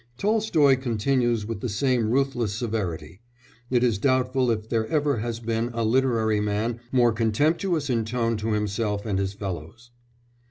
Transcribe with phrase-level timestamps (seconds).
[0.17, 3.21] Tolstoy continues with the same ruthless severity;
[3.69, 8.35] it is doubtful if there ever has been a literary man more contemptuous in tone
[8.37, 9.91] to himself and his fellows.